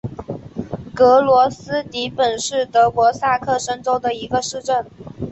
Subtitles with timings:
[0.95, 4.87] 格罗斯迪本是德国萨克森州的一个市镇。